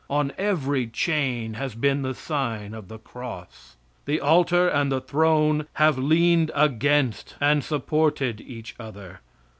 [0.09, 3.75] On every chain has been the sign of the cross.
[4.05, 9.19] The alter and the throne have leaned against and supported each other.